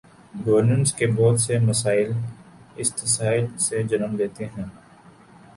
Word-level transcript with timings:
Governance 0.45 0.93
کے 0.93 1.07
بہت 1.07 1.39
سے 1.41 1.59
مسائل 1.59 2.11
اس 2.75 2.93
تساہل 2.95 3.45
سے 3.57 3.83
جنم 3.83 4.15
لیتے 4.15 4.45
ہیں۔ 4.45 4.65